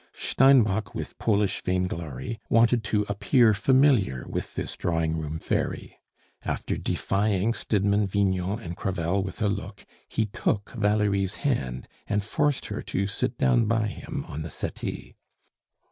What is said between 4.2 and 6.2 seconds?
with this drawing room fairy.